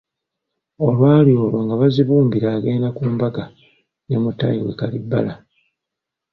[0.85, 3.43] Olwali olwo nga Bazibumbira agenda ku mbaga
[4.07, 5.33] ne mutaayi we Kalibbala.